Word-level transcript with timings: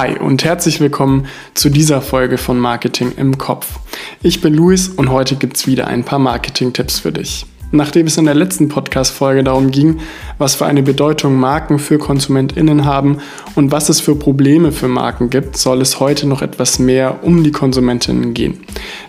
Hi 0.00 0.18
und 0.18 0.44
herzlich 0.44 0.80
willkommen 0.80 1.26
zu 1.52 1.68
dieser 1.68 2.00
Folge 2.00 2.38
von 2.38 2.58
Marketing 2.58 3.12
im 3.18 3.36
Kopf. 3.36 3.66
Ich 4.22 4.40
bin 4.40 4.54
Luis 4.54 4.88
und 4.88 5.10
heute 5.10 5.36
gibt 5.36 5.58
es 5.58 5.66
wieder 5.66 5.88
ein 5.88 6.04
paar 6.04 6.18
Marketing-Tipps 6.18 7.00
für 7.00 7.12
dich. 7.12 7.44
Nachdem 7.70 8.06
es 8.06 8.16
in 8.16 8.24
der 8.24 8.34
letzten 8.34 8.70
Podcast-Folge 8.70 9.44
darum 9.44 9.70
ging, 9.70 10.00
was 10.38 10.54
für 10.54 10.64
eine 10.64 10.82
Bedeutung 10.82 11.34
Marken 11.34 11.78
für 11.78 11.98
KonsumentInnen 11.98 12.86
haben 12.86 13.18
und 13.56 13.72
was 13.72 13.90
es 13.90 14.00
für 14.00 14.16
Probleme 14.16 14.72
für 14.72 14.88
Marken 14.88 15.28
gibt, 15.28 15.58
soll 15.58 15.82
es 15.82 16.00
heute 16.00 16.26
noch 16.26 16.40
etwas 16.40 16.78
mehr 16.78 17.22
um 17.22 17.44
die 17.44 17.52
KonsumentInnen 17.52 18.32
gehen. 18.32 18.60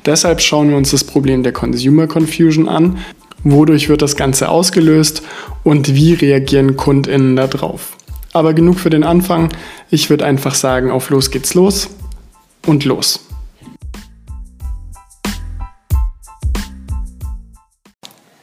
Deshalb 0.05 0.42
schauen 0.42 0.71
wir 0.71 0.76
uns 0.76 0.92
das 0.92 1.05
Problem 1.05 1.42
der 1.42 1.54
Consumer 1.54 2.08
Confusion 2.08 2.68
an, 2.68 2.98
wodurch 3.46 3.88
wird 3.88 4.02
das 4.02 4.18
Ganze 4.18 4.50
ausgelöst 4.50 5.23
und 5.64 5.96
wie 5.96 6.15
reagieren 6.15 6.75
KundInnen 6.75 7.37
darauf. 7.37 7.96
Aber 8.34 8.54
genug 8.54 8.80
für 8.80 8.90
den 8.90 9.04
Anfang. 9.04 9.50
Ich 9.90 10.10
würde 10.10 10.26
einfach 10.26 10.56
sagen, 10.56 10.92
auf 10.92 11.10
los 11.10 11.32
geht's 11.32 11.54
los 11.54 11.90
und 12.66 12.86
los. 12.86 13.28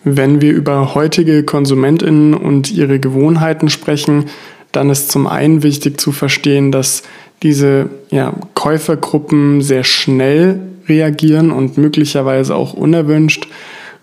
Wenn 0.05 0.41
wir 0.41 0.53
über 0.53 0.95
heutige 0.95 1.43
Konsumentinnen 1.43 2.35
und 2.35 2.71
ihre 2.71 2.99
Gewohnheiten 2.99 3.69
sprechen, 3.69 4.27
dann 4.73 4.91
ist 4.91 5.11
zum 5.11 5.27
einen 5.27 5.63
wichtig 5.63 6.01
zu 6.01 6.13
verstehen, 6.13 6.73
dass 6.73 7.03
diese 7.43 7.91
ja, 8.11 8.35
Käufergruppen 8.55 9.63
sehr 9.63 9.85
schnell 9.85 10.61
reagieren 10.89 11.51
und 11.51 11.79
möglicherweise 11.79 12.55
auch 12.55 12.73
unerwünscht. 12.73 13.49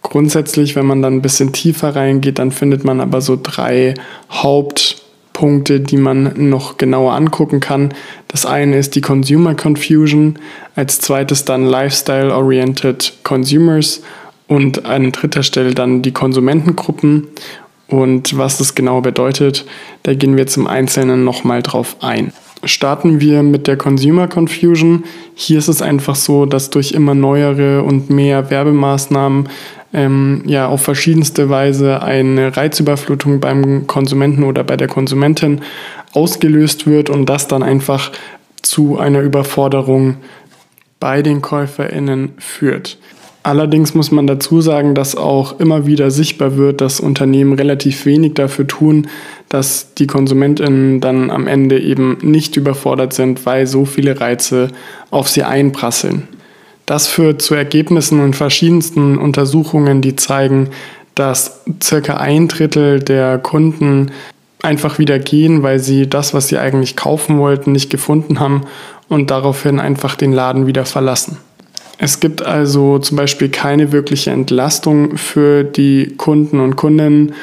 Grundsätzlich, 0.01 0.75
wenn 0.75 0.85
man 0.85 1.01
dann 1.01 1.15
ein 1.15 1.21
bisschen 1.21 1.53
tiefer 1.53 1.95
reingeht, 1.95 2.37
dann 2.39 2.51
findet 2.51 2.83
man 2.83 3.01
aber 3.01 3.21
so 3.21 3.39
drei 3.41 3.95
Haupt 4.29 5.04
Punkte, 5.35 5.81
die 5.81 5.97
man 5.97 6.49
noch 6.49 6.77
genauer 6.77 7.11
angucken 7.11 7.59
kann. 7.59 7.93
Das 8.29 8.45
eine 8.45 8.77
ist 8.77 8.95
die 8.95 9.01
Consumer 9.01 9.53
Confusion, 9.53 10.39
als 10.75 11.01
zweites 11.01 11.43
dann 11.43 11.65
Lifestyle-Oriented 11.65 13.19
Consumers 13.23 14.01
und 14.47 14.85
an 14.85 15.11
dritter 15.11 15.43
Stelle 15.43 15.75
dann 15.75 16.01
die 16.01 16.13
Konsumentengruppen. 16.13 17.27
Und 17.87 18.37
was 18.37 18.57
das 18.57 18.75
genau 18.75 19.01
bedeutet, 19.01 19.65
da 20.03 20.13
gehen 20.13 20.37
wir 20.37 20.47
zum 20.47 20.67
Einzelnen 20.67 21.25
nochmal 21.25 21.61
drauf 21.61 21.97
ein. 21.99 22.31
Starten 22.65 23.21
wir 23.21 23.43
mit 23.43 23.67
der 23.67 23.77
Consumer 23.77 24.27
Confusion. 24.27 25.03
Hier 25.35 25.59
ist 25.59 25.67
es 25.67 25.81
einfach 25.81 26.15
so, 26.15 26.45
dass 26.45 26.71
durch 26.71 26.91
immer 26.91 27.13
neuere 27.13 27.83
und 27.83 28.09
mehr 28.09 28.49
Werbemaßnahmen 28.49 29.49
ähm, 29.93 30.41
ja 30.45 30.67
auf 30.67 30.81
verschiedenste 30.81 31.49
Weise 31.49 32.01
eine 32.01 32.57
Reizüberflutung 32.57 33.39
beim 33.39 33.87
Konsumenten 33.87 34.43
oder 34.43 34.63
bei 34.63 34.77
der 34.77 34.87
Konsumentin 34.87 35.61
ausgelöst 36.13 36.87
wird 36.87 37.09
und 37.09 37.27
das 37.27 37.47
dann 37.47 37.63
einfach 37.63 38.11
zu 38.61 38.97
einer 38.97 39.21
Überforderung 39.21 40.17
bei 40.99 41.21
den 41.21 41.41
KäuferInnen 41.41 42.33
führt. 42.39 42.97
Allerdings 43.45 43.93
muss 43.93 44.09
man 44.09 44.25
dazu 44.25 44.59
sagen, 44.59 44.95
dass 44.95 45.15
auch 45.15 45.59
immer 45.59 45.85
wieder 45.85 46.09
sichtbar 46.09 46.57
wird, 46.57 46.81
dass 46.81 46.99
Unternehmen 46.99 47.53
relativ 47.53 48.07
wenig 48.07 48.33
dafür 48.33 48.65
tun, 48.65 49.07
dass 49.49 49.93
die 49.93 50.07
KonsumentInnen 50.07 50.99
dann 50.99 51.29
am 51.29 51.45
Ende 51.45 51.79
eben 51.79 52.17
nicht 52.23 52.57
überfordert 52.57 53.13
sind, 53.13 53.45
weil 53.45 53.67
so 53.67 53.85
viele 53.85 54.19
Reize 54.19 54.69
auf 55.11 55.29
sie 55.29 55.43
einprasseln. 55.43 56.27
Das 56.87 57.05
führt 57.05 57.43
zu 57.43 57.53
Ergebnissen 57.53 58.19
in 58.25 58.33
verschiedensten 58.33 59.15
Untersuchungen, 59.19 60.01
die 60.01 60.15
zeigen, 60.15 60.71
dass 61.13 61.61
circa 61.83 62.17
ein 62.17 62.47
Drittel 62.47 62.99
der 62.99 63.37
Kunden 63.37 64.09
einfach 64.63 64.97
wieder 64.97 65.19
gehen, 65.19 65.61
weil 65.61 65.77
sie 65.77 66.09
das, 66.09 66.33
was 66.33 66.47
sie 66.47 66.57
eigentlich 66.57 66.95
kaufen 66.95 67.37
wollten, 67.37 67.73
nicht 67.73 67.91
gefunden 67.91 68.39
haben 68.39 68.63
und 69.07 69.29
daraufhin 69.29 69.79
einfach 69.79 70.15
den 70.15 70.33
Laden 70.33 70.65
wieder 70.65 70.85
verlassen. 70.85 71.37
Es 71.97 72.19
gibt 72.19 72.41
also 72.41 72.99
zum 72.99 73.17
Beispiel 73.17 73.49
keine 73.49 73.91
wirkliche 73.91 74.31
Entlastung 74.31 75.17
für 75.17 75.63
die 75.63 76.13
Kunden 76.17 76.59
und 76.59 76.75
Kundinnen. 76.75 77.33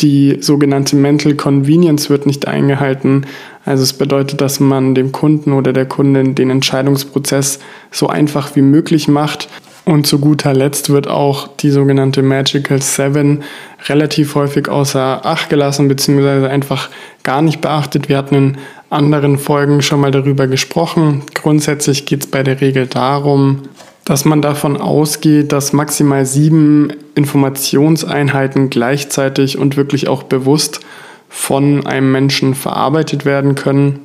Die 0.00 0.38
sogenannte 0.40 0.96
Mental 0.96 1.34
Convenience 1.34 2.08
wird 2.08 2.24
nicht 2.24 2.48
eingehalten. 2.48 3.26
Also 3.66 3.82
es 3.82 3.92
bedeutet, 3.92 4.40
dass 4.40 4.58
man 4.58 4.94
dem 4.94 5.12
Kunden 5.12 5.52
oder 5.52 5.74
der 5.74 5.84
Kundin 5.84 6.34
den 6.34 6.48
Entscheidungsprozess 6.48 7.58
so 7.90 8.08
einfach 8.08 8.56
wie 8.56 8.62
möglich 8.62 9.08
macht. 9.08 9.48
Und 9.84 10.06
zu 10.06 10.18
guter 10.18 10.54
Letzt 10.54 10.90
wird 10.90 11.08
auch 11.08 11.48
die 11.48 11.70
sogenannte 11.70 12.22
Magical 12.22 12.80
Seven 12.80 13.42
relativ 13.88 14.34
häufig 14.34 14.68
außer 14.68 15.26
Acht 15.26 15.50
gelassen, 15.50 15.88
beziehungsweise 15.88 16.48
einfach 16.48 16.90
gar 17.22 17.42
nicht 17.42 17.60
beachtet. 17.60 18.08
Wir 18.08 18.16
hatten 18.16 18.34
in 18.34 18.58
anderen 18.88 19.38
Folgen 19.38 19.82
schon 19.82 20.00
mal 20.00 20.10
darüber 20.10 20.46
gesprochen. 20.46 21.22
Grundsätzlich 21.34 22.06
geht 22.06 22.24
es 22.24 22.30
bei 22.30 22.42
der 22.42 22.60
Regel 22.60 22.86
darum, 22.86 23.62
dass 24.10 24.24
man 24.24 24.42
davon 24.42 24.76
ausgeht, 24.76 25.52
dass 25.52 25.72
maximal 25.72 26.26
sieben 26.26 26.92
Informationseinheiten 27.14 28.68
gleichzeitig 28.68 29.56
und 29.56 29.76
wirklich 29.76 30.08
auch 30.08 30.24
bewusst 30.24 30.80
von 31.28 31.86
einem 31.86 32.10
Menschen 32.10 32.56
verarbeitet 32.56 33.24
werden 33.24 33.54
können. 33.54 34.00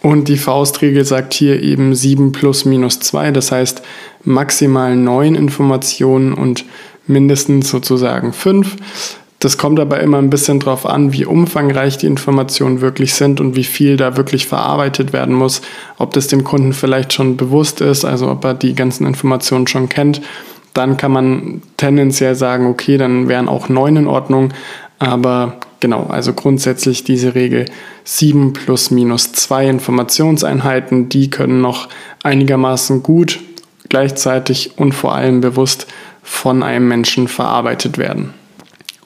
Und 0.00 0.28
die 0.28 0.38
Faustregel 0.38 1.04
sagt 1.04 1.34
hier 1.34 1.62
eben 1.62 1.94
7 1.94 2.32
plus 2.32 2.64
minus 2.64 3.00
2, 3.00 3.32
das 3.32 3.52
heißt 3.52 3.82
maximal 4.24 4.96
9 4.96 5.34
Informationen 5.34 6.32
und 6.32 6.64
mindestens 7.06 7.68
sozusagen 7.68 8.32
5. 8.32 8.76
Das 9.40 9.58
kommt 9.58 9.80
aber 9.80 10.00
immer 10.00 10.18
ein 10.18 10.30
bisschen 10.30 10.60
darauf 10.60 10.86
an, 10.86 11.12
wie 11.12 11.24
umfangreich 11.24 11.98
die 11.98 12.06
Informationen 12.06 12.80
wirklich 12.80 13.14
sind 13.14 13.40
und 13.40 13.56
wie 13.56 13.64
viel 13.64 13.96
da 13.96 14.16
wirklich 14.16 14.46
verarbeitet 14.46 15.12
werden 15.12 15.34
muss. 15.34 15.62
Ob 15.98 16.12
das 16.12 16.28
dem 16.28 16.44
Kunden 16.44 16.72
vielleicht 16.72 17.12
schon 17.12 17.36
bewusst 17.36 17.80
ist, 17.80 18.04
also 18.04 18.30
ob 18.30 18.44
er 18.44 18.54
die 18.54 18.74
ganzen 18.74 19.06
Informationen 19.06 19.66
schon 19.66 19.88
kennt. 19.88 20.20
Dann 20.74 20.96
kann 20.96 21.10
man 21.10 21.62
tendenziell 21.78 22.34
sagen, 22.34 22.66
okay, 22.66 22.98
dann 22.98 23.28
wären 23.28 23.48
auch 23.48 23.68
9 23.68 23.96
in 23.96 24.06
Ordnung. 24.06 24.52
Aber 24.98 25.58
Genau, 25.80 26.04
also 26.04 26.34
grundsätzlich 26.34 27.04
diese 27.04 27.34
Regel 27.34 27.64
7 28.04 28.52
plus 28.52 28.90
minus 28.90 29.32
2 29.32 29.66
Informationseinheiten, 29.66 31.08
die 31.08 31.30
können 31.30 31.62
noch 31.62 31.88
einigermaßen 32.22 33.02
gut, 33.02 33.40
gleichzeitig 33.88 34.72
und 34.76 34.92
vor 34.92 35.14
allem 35.14 35.40
bewusst 35.40 35.86
von 36.22 36.62
einem 36.62 36.86
Menschen 36.86 37.28
verarbeitet 37.28 37.96
werden. 37.96 38.34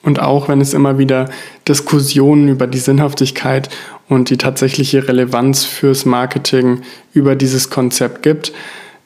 Und 0.05 0.21
auch 0.21 0.47
wenn 0.47 0.61
es 0.61 0.75
immer 0.75 0.99
wieder 0.99 1.29
Diskussionen 1.67 2.47
über 2.47 2.67
die 2.67 2.77
Sinnhaftigkeit 2.77 3.69
und 4.07 4.29
die 4.29 4.37
tatsächliche 4.37 5.07
Relevanz 5.07 5.65
fürs 5.65 6.05
Marketing 6.05 6.81
über 7.13 7.35
dieses 7.35 7.71
Konzept 7.71 8.21
gibt, 8.21 8.53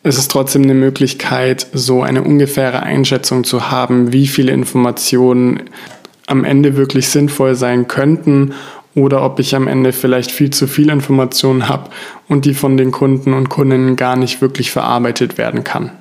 ist 0.03 0.17
es 0.17 0.27
trotzdem 0.27 0.63
eine 0.63 0.73
Möglichkeit, 0.73 1.67
so 1.73 2.03
eine 2.03 2.21
ungefähre 2.21 2.83
Einschätzung 2.83 3.45
zu 3.45 3.71
haben, 3.71 4.11
wie 4.11 4.27
viele 4.27 4.51
Informationen 4.51 5.69
am 6.27 6.43
Ende 6.43 6.75
wirklich 6.75 7.07
sinnvoll 7.07 7.55
sein 7.55 7.87
könnten 7.87 8.53
oder 8.93 9.23
ob 9.23 9.39
ich 9.39 9.55
am 9.55 9.67
Ende 9.67 9.93
vielleicht 9.93 10.31
viel 10.31 10.49
zu 10.49 10.67
viel 10.67 10.89
Informationen 10.89 11.69
habe 11.69 11.89
und 12.27 12.43
die 12.43 12.53
von 12.53 12.75
den 12.75 12.91
Kunden 12.91 13.33
und 13.33 13.47
Kundinnen 13.47 13.95
gar 13.95 14.17
nicht 14.17 14.41
wirklich 14.41 14.69
verarbeitet 14.71 15.37
werden 15.37 15.63
kann. 15.63 15.91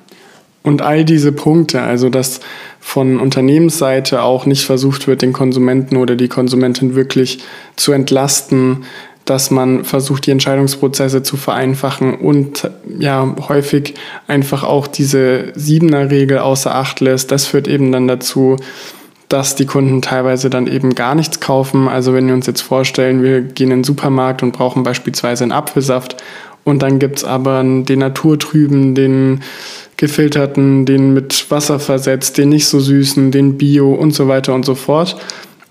Und 0.69 0.83
all 0.83 1.03
diese 1.03 1.33
Punkte, 1.33 1.81
also 1.81 2.11
dass 2.11 2.41
von 2.79 3.21
Unternehmensseite 3.21 4.21
auch 4.21 4.45
nicht 4.45 4.67
versucht 4.67 5.09
wird, 5.09 5.23
den 5.23 5.33
Konsumenten 5.33 5.97
oder 5.97 6.15
die 6.15 6.29
Konsumentin 6.29 6.95
wirklich 6.95 7.39
zu 7.77 7.93
entlasten, 7.93 8.85
dass 9.25 9.51
man 9.51 9.87
versucht, 9.87 10.27
die 10.27 10.31
Entscheidungsprozesse 10.31 11.23
zu 11.23 11.39
vereinfachen 11.39 12.17
und 12.17 12.71
ja 12.99 13.35
häufig 13.49 13.95
einfach 14.27 14.63
auch 14.63 14.87
diese 14.89 15.55
Siebener-Regel 15.55 16.37
außer 16.37 16.75
Acht 16.75 17.01
lässt. 17.01 17.33
Das 17.33 17.47
führt 17.47 17.67
eben 17.67 17.91
dann 17.91 18.07
dazu, 18.07 18.57
dass 19.31 19.55
die 19.55 19.65
Kunden 19.65 20.03
teilweise 20.03 20.51
dann 20.51 20.67
eben 20.67 20.95
gar 20.95 21.15
nichts 21.15 21.41
kaufen. 21.41 21.89
Also 21.89 22.13
wenn 22.13 22.27
wir 22.27 22.35
uns 22.35 22.47
jetzt 22.47 22.61
vorstellen, 22.61 23.23
wir 23.23 23.41
gehen 23.41 23.71
in 23.71 23.79
den 23.79 23.85
Supermarkt 23.85 24.43
und 24.43 24.53
brauchen 24.53 24.83
beispielsweise 24.83 25.45
einen 25.45 25.53
Apfelsaft 25.53 26.23
und 26.69 26.83
dann 26.83 26.99
gibt 26.99 27.17
es 27.21 27.25
aber 27.25 27.63
den 27.65 27.99
naturtrüben, 27.99 28.95
den 28.95 29.41
gefilterten, 29.99 30.87
den 30.87 31.13
mit 31.13 31.51
Wasser 31.51 31.79
versetzt, 31.79 32.39
den 32.39 32.49
nicht 32.49 32.67
so 32.67 32.81
süßen, 32.81 33.31
den 33.31 33.59
Bio 33.59 33.93
und 33.93 34.13
so 34.13 34.29
weiter 34.29 34.55
und 34.55 34.65
so 34.65 34.75
fort, 34.75 35.17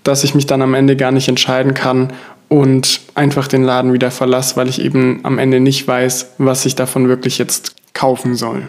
dass 0.04 0.22
ich 0.22 0.36
mich 0.36 0.46
dann 0.46 0.62
am 0.62 0.74
Ende 0.74 0.96
gar 0.96 1.10
nicht 1.10 1.28
entscheiden 1.28 1.74
kann 1.74 2.12
und 2.48 3.00
einfach 3.14 3.48
den 3.48 3.64
Laden 3.64 3.92
wieder 3.92 4.10
verlasse, 4.10 4.56
weil 4.56 4.68
ich 4.68 4.80
eben 4.80 5.20
am 5.24 5.38
Ende 5.38 5.60
nicht 5.60 5.88
weiß, 5.88 6.34
was 6.38 6.66
ich 6.66 6.76
davon 6.76 7.08
wirklich 7.08 7.38
jetzt 7.38 7.74
kaufen 7.94 8.36
soll. 8.36 8.68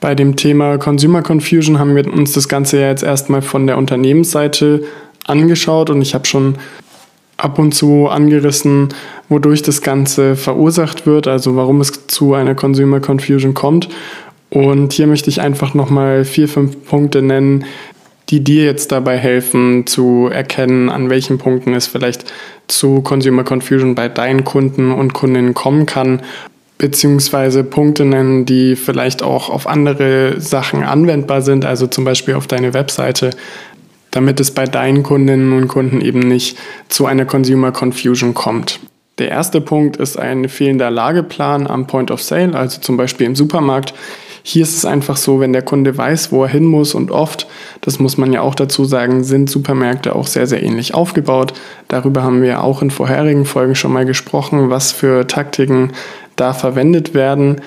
Bei 0.00 0.14
dem 0.14 0.36
Thema 0.36 0.78
Consumer 0.78 1.22
Confusion 1.22 1.78
haben 1.78 1.96
wir 1.96 2.12
uns 2.12 2.32
das 2.32 2.48
Ganze 2.48 2.80
ja 2.80 2.88
jetzt 2.88 3.02
erstmal 3.02 3.40
von 3.40 3.66
der 3.66 3.78
Unternehmensseite 3.78 4.84
angeschaut 5.24 5.90
und 5.90 6.02
ich 6.02 6.14
habe 6.14 6.26
schon 6.26 6.56
ab 7.36 7.58
und 7.58 7.72
zu 7.72 8.08
angerissen, 8.08 8.88
wodurch 9.28 9.62
das 9.62 9.80
Ganze 9.80 10.36
verursacht 10.36 11.06
wird, 11.06 11.28
also 11.28 11.56
warum 11.56 11.80
es 11.80 12.06
zu 12.08 12.34
einer 12.34 12.54
Consumer 12.54 13.00
Confusion 13.00 13.54
kommt. 13.54 13.88
Und 14.52 14.92
hier 14.92 15.06
möchte 15.06 15.30
ich 15.30 15.40
einfach 15.40 15.72
nochmal 15.72 16.26
vier, 16.26 16.46
fünf 16.46 16.84
Punkte 16.84 17.22
nennen, 17.22 17.64
die 18.28 18.44
dir 18.44 18.64
jetzt 18.64 18.92
dabei 18.92 19.16
helfen 19.16 19.86
zu 19.86 20.28
erkennen, 20.30 20.90
an 20.90 21.08
welchen 21.08 21.38
Punkten 21.38 21.72
es 21.72 21.86
vielleicht 21.86 22.30
zu 22.68 23.00
Consumer 23.00 23.44
Confusion 23.44 23.94
bei 23.94 24.10
deinen 24.10 24.44
Kunden 24.44 24.92
und 24.92 25.14
Kundinnen 25.14 25.54
kommen 25.54 25.86
kann 25.86 26.20
beziehungsweise 26.82 27.62
Punkte 27.62 28.04
nennen, 28.04 28.44
die 28.44 28.74
vielleicht 28.74 29.22
auch 29.22 29.50
auf 29.50 29.68
andere 29.68 30.40
Sachen 30.40 30.82
anwendbar 30.82 31.40
sind, 31.40 31.64
also 31.64 31.86
zum 31.86 32.04
Beispiel 32.04 32.34
auf 32.34 32.48
deine 32.48 32.74
Webseite, 32.74 33.30
damit 34.10 34.40
es 34.40 34.50
bei 34.50 34.64
deinen 34.64 35.04
Kundinnen 35.04 35.52
und 35.52 35.68
Kunden 35.68 36.00
eben 36.00 36.18
nicht 36.18 36.58
zu 36.88 37.06
einer 37.06 37.24
Consumer 37.24 37.70
Confusion 37.70 38.34
kommt. 38.34 38.80
Der 39.18 39.28
erste 39.28 39.60
Punkt 39.60 39.96
ist 39.96 40.18
ein 40.18 40.48
fehlender 40.48 40.90
Lageplan 40.90 41.68
am 41.68 41.86
Point 41.86 42.10
of 42.10 42.20
Sale, 42.20 42.56
also 42.56 42.80
zum 42.80 42.96
Beispiel 42.96 43.28
im 43.28 43.36
Supermarkt. 43.36 43.94
Hier 44.42 44.62
ist 44.62 44.76
es 44.76 44.84
einfach 44.84 45.16
so, 45.16 45.40
wenn 45.40 45.52
der 45.52 45.62
Kunde 45.62 45.96
weiß, 45.96 46.32
wo 46.32 46.42
er 46.42 46.48
hin 46.48 46.64
muss 46.64 46.94
und 46.94 47.10
oft, 47.10 47.46
das 47.80 47.98
muss 47.98 48.16
man 48.16 48.32
ja 48.32 48.40
auch 48.40 48.54
dazu 48.54 48.84
sagen, 48.84 49.22
sind 49.22 49.48
Supermärkte 49.48 50.16
auch 50.16 50.26
sehr, 50.26 50.46
sehr 50.46 50.62
ähnlich 50.62 50.94
aufgebaut. 50.94 51.54
Darüber 51.88 52.22
haben 52.22 52.42
wir 52.42 52.62
auch 52.62 52.82
in 52.82 52.90
vorherigen 52.90 53.44
Folgen 53.44 53.74
schon 53.74 53.92
mal 53.92 54.04
gesprochen, 54.04 54.70
was 54.70 54.90
für 54.90 55.26
Taktiken 55.26 55.92
da 56.36 56.52
verwendet 56.54 57.14
werden. 57.14 57.60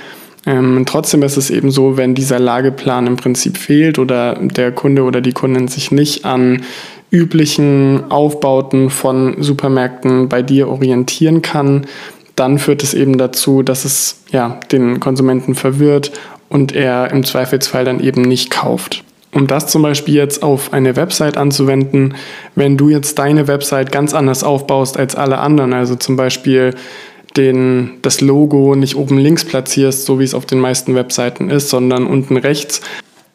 Ähm, 0.45 0.83
trotzdem 0.86 1.24
ist 1.24 1.38
es 1.38 1.50
eben 1.50 1.72
so, 1.72 1.98
wenn 1.98 2.13
dieser 2.13 2.39
Lageplan 2.39 3.07
im 3.07 3.16
Prinzip 3.16 3.57
fehlt 3.57 3.98
oder 3.98 4.36
der 4.36 4.72
Kunde 4.72 5.04
oder 5.04 5.22
die 5.22 5.33
Kundin 5.33 5.68
sich 5.68 5.92
nicht 5.92 6.25
an 6.25 6.63
üblichen 7.10 8.12
Aufbauten 8.12 8.89
von 8.89 9.42
Supermärkten 9.42 10.27
bei 10.27 10.42
dir 10.42 10.68
orientieren 10.68 11.42
kann, 11.42 11.88
dann 12.36 12.60
führt 12.60 12.83
es 12.83 12.94
eben 12.94 13.18
dazu, 13.18 13.63
dass 13.63 13.86
es 13.86 14.24
ja, 14.31 14.60
den 14.72 15.00
Konsumenten 15.00 15.56
verwirrt 15.56 16.12
und 16.50 16.74
er 16.74 17.12
im 17.12 17.24
Zweifelsfall 17.24 17.86
dann 17.86 18.00
eben 18.00 18.22
nicht 18.22 18.52
kauft. 18.52 19.04
Um 19.34 19.48
das 19.48 19.68
zum 19.68 19.82
Beispiel 19.82 20.16
jetzt 20.16 20.44
auf 20.44 20.72
eine 20.72 20.96
Website 20.96 21.36
anzuwenden, 21.36 22.16
wenn 22.56 22.78
du 22.78 22.90
jetzt 22.90 23.20
deine 23.20 23.48
Website 23.48 23.92
ganz 23.92 24.14
anders 24.14 24.44
aufbaust 24.44 24.98
als 24.98 25.16
alle 25.16 25.40
anderen, 25.40 25.74
also 25.74 25.96
zum 25.96 26.16
Beispiel 26.16 26.74
den, 27.36 27.98
das 28.02 28.22
Logo 28.22 28.76
nicht 28.76 28.96
oben 28.96 29.18
links 29.18 29.44
platzierst, 29.44 30.06
so 30.06 30.20
wie 30.20 30.24
es 30.24 30.34
auf 30.34 30.46
den 30.46 30.60
meisten 30.60 30.96
Webseiten 30.96 31.50
ist, 31.50 31.70
sondern 31.70 32.08
unten 32.08 32.38
rechts, 32.38 32.80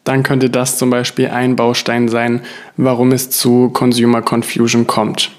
dann 0.03 0.23
könnte 0.23 0.49
das 0.49 0.77
zum 0.79 0.89
Beispiel 0.89 1.27
ein 1.27 1.55
Baustein 1.55 2.09
sein, 2.09 2.41
warum 2.77 3.11
es 3.11 3.29
zu 3.29 3.69
Consumer 3.69 4.23
Confusion 4.23 4.87
kommt. 4.87 5.31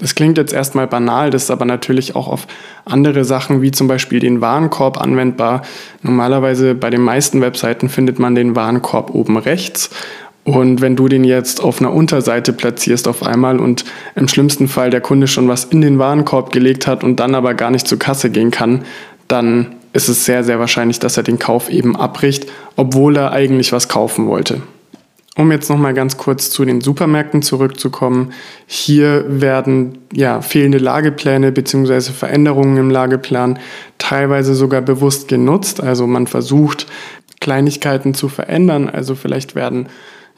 Das 0.00 0.14
klingt 0.14 0.38
jetzt 0.38 0.52
erstmal 0.52 0.86
banal, 0.86 1.30
das 1.30 1.44
ist 1.44 1.50
aber 1.50 1.66
natürlich 1.66 2.16
auch 2.16 2.26
auf 2.26 2.46
andere 2.86 3.24
Sachen 3.24 3.60
wie 3.60 3.70
zum 3.70 3.86
Beispiel 3.86 4.18
den 4.18 4.40
Warenkorb 4.40 4.98
anwendbar. 4.98 5.62
Normalerweise 6.02 6.74
bei 6.74 6.88
den 6.88 7.02
meisten 7.02 7.42
Webseiten 7.42 7.90
findet 7.90 8.18
man 8.18 8.34
den 8.34 8.56
Warenkorb 8.56 9.14
oben 9.14 9.36
rechts. 9.36 9.90
Und 10.42 10.80
wenn 10.80 10.96
du 10.96 11.06
den 11.06 11.22
jetzt 11.22 11.62
auf 11.62 11.80
einer 11.80 11.92
Unterseite 11.92 12.54
platzierst 12.54 13.06
auf 13.08 13.22
einmal 13.22 13.60
und 13.60 13.84
im 14.16 14.26
schlimmsten 14.26 14.68
Fall 14.68 14.88
der 14.88 15.02
Kunde 15.02 15.26
schon 15.26 15.48
was 15.48 15.64
in 15.64 15.82
den 15.82 15.98
Warenkorb 15.98 16.50
gelegt 16.50 16.86
hat 16.86 17.04
und 17.04 17.20
dann 17.20 17.34
aber 17.34 17.52
gar 17.52 17.70
nicht 17.70 17.86
zur 17.86 17.98
Kasse 17.98 18.30
gehen 18.30 18.50
kann, 18.50 18.84
dann 19.28 19.74
ist 19.92 20.08
es 20.08 20.24
sehr, 20.24 20.42
sehr 20.42 20.58
wahrscheinlich, 20.58 20.98
dass 20.98 21.18
er 21.18 21.24
den 21.24 21.38
Kauf 21.38 21.68
eben 21.68 21.94
abbricht, 21.94 22.46
obwohl 22.76 23.16
er 23.16 23.32
eigentlich 23.32 23.72
was 23.72 23.88
kaufen 23.88 24.28
wollte. 24.28 24.62
Um 25.36 25.52
jetzt 25.52 25.70
nochmal 25.70 25.94
ganz 25.94 26.16
kurz 26.16 26.50
zu 26.50 26.64
den 26.64 26.80
Supermärkten 26.80 27.42
zurückzukommen. 27.42 28.32
Hier 28.66 29.24
werden 29.28 29.98
ja 30.12 30.42
fehlende 30.42 30.78
Lagepläne 30.78 31.52
bzw. 31.52 32.00
Veränderungen 32.12 32.76
im 32.76 32.90
Lageplan 32.90 33.58
teilweise 33.98 34.54
sogar 34.54 34.82
bewusst 34.82 35.28
genutzt. 35.28 35.80
Also 35.80 36.06
man 36.06 36.26
versucht 36.26 36.86
Kleinigkeiten 37.40 38.12
zu 38.12 38.28
verändern. 38.28 38.88
Also 38.88 39.14
vielleicht 39.14 39.54
werden 39.54 39.88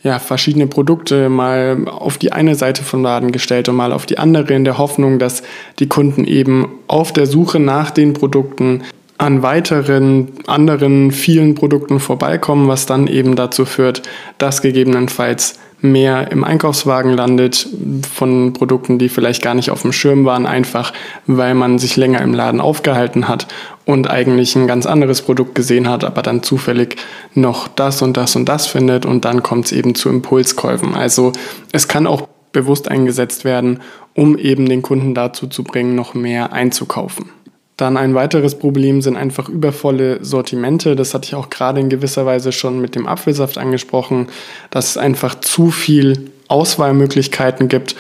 ja, 0.03 0.19
verschiedene 0.19 0.67
Produkte 0.67 1.29
mal 1.29 1.87
auf 1.87 2.19
die 2.19 2.33
eine 2.33 2.55
Seite 2.55 2.83
vom 2.83 3.03
Laden 3.03 3.33
gestellt 3.33 3.69
und 3.69 3.77
mal 3.77 3.93
auf 3.93 4.05
die 4.05 4.19
andere 4.19 4.53
in 4.53 4.65
der 4.65 4.79
Hoffnung, 4.79 5.19
dass 5.19 5.43
die 5.79 5.89
Kunden 5.89 6.25
eben 6.25 6.69
auf 6.89 7.13
der 7.13 7.27
Suche 7.27 7.61
nach 7.61 7.91
den 7.91 8.13
Produkten 8.13 8.83
an 9.23 9.41
weiteren 9.45 10.33
anderen 10.49 11.13
vielen 11.13 11.55
Produkten 11.55 12.01
vorbeikommen, 12.01 12.67
was 12.67 12.87
dann 12.87 13.07
eben 13.07 13.37
dazu 13.37 13.65
führt, 13.65 14.03
dass 14.39 14.63
gegebenenfalls 14.63 15.61
mehr 15.81 16.33
im 16.33 16.43
Einkaufswagen 16.43 17.13
landet 17.13 17.69
von 18.13 18.53
Produkten, 18.53 18.99
die 18.99 19.09
vielleicht 19.09 19.41
gar 19.41 19.55
nicht 19.55 19.71
auf 19.71 19.83
dem 19.83 19.93
Schirm 19.93 20.25
waren, 20.25 20.45
einfach 20.45 20.93
weil 21.29 21.55
man 21.55 21.79
sich 21.79 21.97
länger 21.97 22.21
im 22.21 22.35
Laden 22.35 22.61
aufgehalten 22.61 23.29
hat 23.29 23.47
und 23.85 24.11
eigentlich 24.11 24.57
ein 24.57 24.67
ganz 24.67 24.87
anderes 24.87 25.23
Produkt 25.23 25.55
gesehen 25.55 25.89
hat, 25.89 26.03
aber 26.03 26.23
dann 26.23 26.43
zufällig 26.43 26.97
noch 27.33 27.69
das 27.69 28.03
und 28.03 28.17
das 28.17 28.35
und 28.35 28.49
das 28.49 28.67
findet 28.67 29.07
und 29.07 29.25
dann 29.25 29.45
kommt 29.45 29.67
es 29.67 29.73
eben 29.73 29.95
zu 29.95 30.09
Impulskäufen. 30.09 30.97
Also 30.97 31.31
es 31.71 31.87
kann 31.87 32.09
auch 32.09 32.27
bewusst 32.51 32.91
eingesetzt 32.91 33.45
werden, 33.45 33.83
um 34.15 34.37
eben 34.37 34.69
den 34.69 34.83
Kunden 34.83 35.15
dazu 35.15 35.47
zu 35.47 35.63
bringen, 35.63 35.95
noch 35.95 36.15
mehr 36.15 36.53
einzukaufen. 36.53 37.31
Dann 37.77 37.97
ein 37.97 38.15
weiteres 38.15 38.59
Problem 38.59 39.01
sind 39.01 39.17
einfach 39.17 39.49
übervolle 39.49 40.23
Sortimente. 40.23 40.95
Das 40.95 41.15
hatte 41.15 41.27
ich 41.27 41.35
auch 41.35 41.51
gerade 41.51 41.81
in 41.81 41.89
gewisser 41.89 42.27
Weise 42.27 42.53
schon 42.53 42.81
mit 42.81 42.95
dem 42.95 43.07
Apfelsaft 43.07 43.59
angesprochen, 43.59 44.29
dass 44.71 44.91
es 44.91 44.97
einfach 44.99 45.41
zu 45.41 45.71
viel 45.71 46.31
Auswahlmöglichkeiten 46.49 47.69
gibt, 47.69 47.97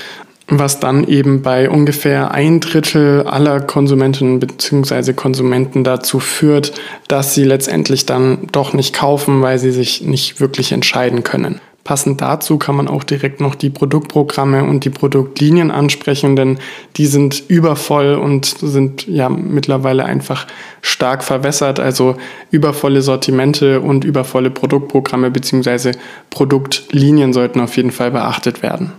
was 0.48 0.80
dann 0.80 1.04
eben 1.04 1.42
bei 1.42 1.70
ungefähr 1.70 2.32
ein 2.32 2.60
Drittel 2.60 3.22
aller 3.22 3.60
Konsumentinnen 3.60 4.40
bzw. 4.40 5.14
Konsumenten 5.14 5.84
dazu 5.84 6.20
führt, 6.20 6.72
dass 7.08 7.34
sie 7.34 7.44
letztendlich 7.44 8.04
dann 8.04 8.48
doch 8.52 8.74
nicht 8.74 8.94
kaufen, 8.94 9.40
weil 9.40 9.58
sie 9.58 9.70
sich 9.70 10.02
nicht 10.02 10.40
wirklich 10.40 10.72
entscheiden 10.72 11.22
können. 11.22 11.60
Passend 11.84 12.20
dazu 12.20 12.58
kann 12.58 12.76
man 12.76 12.86
auch 12.86 13.02
direkt 13.02 13.40
noch 13.40 13.56
die 13.56 13.70
Produktprogramme 13.70 14.62
und 14.62 14.84
die 14.84 14.90
Produktlinien 14.90 15.72
ansprechen, 15.72 16.36
denn 16.36 16.58
die 16.96 17.06
sind 17.06 17.42
übervoll 17.48 18.14
und 18.14 18.46
sind 18.46 19.08
ja 19.08 19.28
mittlerweile 19.28 20.04
einfach 20.04 20.46
stark 20.80 21.24
verwässert. 21.24 21.80
Also 21.80 22.16
übervolle 22.52 23.02
Sortimente 23.02 23.80
und 23.80 24.04
übervolle 24.04 24.50
Produktprogramme 24.50 25.32
bzw. 25.32 25.92
Produktlinien 26.30 27.32
sollten 27.32 27.58
auf 27.58 27.76
jeden 27.76 27.90
Fall 27.90 28.12
beachtet 28.12 28.62
werden. 28.62 28.92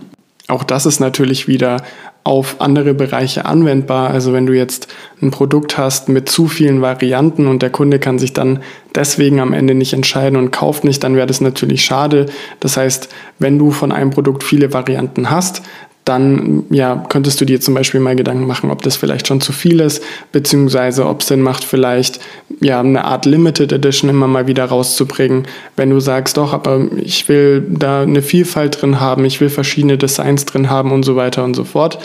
Auch 0.48 0.62
das 0.62 0.84
ist 0.84 1.00
natürlich 1.00 1.48
wieder 1.48 1.78
auf 2.24 2.62
andere 2.62 2.94
Bereiche 2.94 3.44
anwendbar. 3.44 4.10
Also 4.10 4.32
wenn 4.32 4.46
du 4.46 4.54
jetzt 4.54 4.88
ein 5.20 5.30
Produkt 5.30 5.76
hast 5.76 6.08
mit 6.08 6.28
zu 6.28 6.48
vielen 6.48 6.80
Varianten 6.80 7.46
und 7.46 7.60
der 7.60 7.68
Kunde 7.68 7.98
kann 7.98 8.18
sich 8.18 8.32
dann 8.32 8.60
deswegen 8.94 9.40
am 9.40 9.52
Ende 9.52 9.74
nicht 9.74 9.92
entscheiden 9.92 10.38
und 10.38 10.50
kauft 10.50 10.84
nicht, 10.84 11.04
dann 11.04 11.16
wäre 11.16 11.26
das 11.26 11.42
natürlich 11.42 11.84
schade. 11.84 12.26
Das 12.60 12.78
heißt, 12.78 13.10
wenn 13.38 13.58
du 13.58 13.70
von 13.70 13.92
einem 13.92 14.10
Produkt 14.10 14.42
viele 14.42 14.72
Varianten 14.72 15.28
hast, 15.30 15.62
dann 16.04 16.64
ja, 16.70 17.04
könntest 17.08 17.40
du 17.40 17.46
dir 17.46 17.60
zum 17.60 17.72
Beispiel 17.74 18.00
mal 18.00 18.14
Gedanken 18.14 18.46
machen, 18.46 18.70
ob 18.70 18.82
das 18.82 18.96
vielleicht 18.96 19.26
schon 19.26 19.40
zu 19.40 19.52
viel 19.52 19.80
ist, 19.80 20.02
beziehungsweise 20.32 21.06
ob 21.06 21.22
es 21.22 21.28
Sinn 21.28 21.40
macht, 21.40 21.64
vielleicht 21.64 22.20
ja, 22.60 22.80
eine 22.80 23.04
Art 23.04 23.24
Limited 23.24 23.72
Edition 23.72 24.10
immer 24.10 24.26
mal 24.26 24.46
wieder 24.46 24.66
rauszubringen. 24.66 25.46
Wenn 25.76 25.90
du 25.90 26.00
sagst, 26.00 26.36
doch, 26.36 26.52
aber 26.52 26.86
ich 27.02 27.28
will 27.28 27.66
da 27.68 28.02
eine 28.02 28.20
Vielfalt 28.20 28.82
drin 28.82 29.00
haben, 29.00 29.24
ich 29.24 29.40
will 29.40 29.48
verschiedene 29.48 29.96
Designs 29.96 30.44
drin 30.44 30.68
haben 30.68 30.92
und 30.92 31.04
so 31.04 31.16
weiter 31.16 31.42
und 31.42 31.54
so 31.54 31.64
fort, 31.64 31.98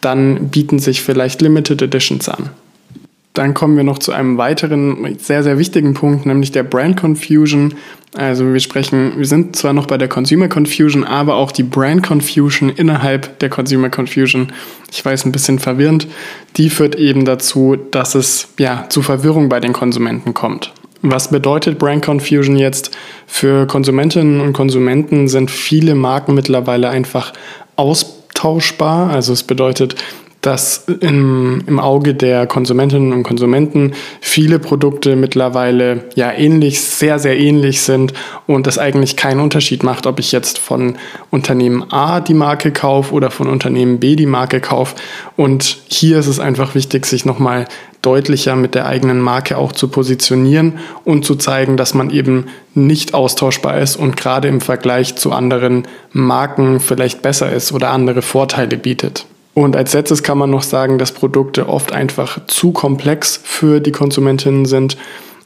dann 0.00 0.48
bieten 0.48 0.78
sich 0.78 1.02
vielleicht 1.02 1.42
Limited 1.42 1.82
Editions 1.82 2.28
an. 2.28 2.50
Dann 3.34 3.54
kommen 3.54 3.76
wir 3.76 3.84
noch 3.84 3.98
zu 3.98 4.12
einem 4.12 4.36
weiteren 4.36 5.16
sehr, 5.18 5.42
sehr 5.42 5.58
wichtigen 5.58 5.94
Punkt, 5.94 6.26
nämlich 6.26 6.52
der 6.52 6.64
Brand 6.64 6.98
Confusion. 6.98 7.74
Also 8.14 8.52
wir 8.52 8.60
sprechen, 8.60 9.12
wir 9.16 9.26
sind 9.26 9.56
zwar 9.56 9.72
noch 9.72 9.86
bei 9.86 9.96
der 9.96 10.08
Consumer 10.08 10.48
Confusion, 10.48 11.02
aber 11.02 11.36
auch 11.36 11.50
die 11.50 11.62
Brand 11.62 12.02
Confusion 12.02 12.68
innerhalb 12.68 13.38
der 13.38 13.48
Consumer 13.48 13.88
Confusion, 13.88 14.52
ich 14.90 15.02
weiß 15.02 15.24
ein 15.24 15.32
bisschen 15.32 15.58
verwirrend, 15.58 16.08
die 16.58 16.68
führt 16.68 16.94
eben 16.96 17.24
dazu, 17.24 17.76
dass 17.90 18.14
es 18.14 18.48
ja 18.58 18.86
zu 18.90 19.00
Verwirrung 19.00 19.48
bei 19.48 19.60
den 19.60 19.72
Konsumenten 19.72 20.34
kommt. 20.34 20.74
Was 21.00 21.30
bedeutet 21.30 21.78
Brand 21.78 22.04
Confusion 22.04 22.56
jetzt? 22.56 22.96
Für 23.26 23.66
Konsumentinnen 23.66 24.40
und 24.40 24.52
Konsumenten 24.52 25.26
sind 25.26 25.50
viele 25.50 25.94
Marken 25.94 26.34
mittlerweile 26.34 26.90
einfach 26.90 27.32
austauschbar. 27.76 29.10
Also 29.10 29.32
es 29.32 29.42
bedeutet, 29.42 29.96
dass 30.42 30.86
im, 31.00 31.62
im 31.68 31.78
Auge 31.78 32.14
der 32.14 32.48
Konsumentinnen 32.48 33.12
und 33.12 33.22
Konsumenten 33.22 33.92
viele 34.20 34.58
Produkte 34.58 35.14
mittlerweile 35.14 36.04
ja 36.16 36.32
ähnlich, 36.32 36.80
sehr, 36.80 37.20
sehr 37.20 37.38
ähnlich 37.38 37.80
sind 37.80 38.12
und 38.48 38.66
es 38.66 38.76
eigentlich 38.76 39.16
keinen 39.16 39.38
Unterschied 39.40 39.84
macht, 39.84 40.06
ob 40.06 40.18
ich 40.18 40.32
jetzt 40.32 40.58
von 40.58 40.96
Unternehmen 41.30 41.84
A 41.92 42.20
die 42.20 42.34
Marke 42.34 42.72
kaufe 42.72 43.14
oder 43.14 43.30
von 43.30 43.48
Unternehmen 43.48 44.00
B 44.00 44.16
die 44.16 44.26
Marke 44.26 44.60
kaufe. 44.60 44.96
Und 45.36 45.78
hier 45.86 46.18
ist 46.18 46.26
es 46.26 46.40
einfach 46.40 46.74
wichtig, 46.74 47.06
sich 47.06 47.24
nochmal 47.24 47.66
deutlicher 48.02 48.56
mit 48.56 48.74
der 48.74 48.86
eigenen 48.86 49.20
Marke 49.20 49.56
auch 49.56 49.70
zu 49.70 49.86
positionieren 49.86 50.80
und 51.04 51.24
zu 51.24 51.36
zeigen, 51.36 51.76
dass 51.76 51.94
man 51.94 52.10
eben 52.10 52.46
nicht 52.74 53.14
austauschbar 53.14 53.78
ist 53.78 53.94
und 53.94 54.16
gerade 54.16 54.48
im 54.48 54.60
Vergleich 54.60 55.14
zu 55.14 55.30
anderen 55.30 55.86
Marken 56.10 56.80
vielleicht 56.80 57.22
besser 57.22 57.52
ist 57.52 57.70
oder 57.70 57.90
andere 57.90 58.22
Vorteile 58.22 58.76
bietet. 58.76 59.24
Und 59.54 59.76
als 59.76 59.92
letztes 59.92 60.22
kann 60.22 60.38
man 60.38 60.50
noch 60.50 60.62
sagen, 60.62 60.98
dass 60.98 61.12
Produkte 61.12 61.68
oft 61.68 61.92
einfach 61.92 62.46
zu 62.46 62.72
komplex 62.72 63.38
für 63.42 63.80
die 63.80 63.92
Konsumentinnen 63.92 64.64
sind. 64.64 64.96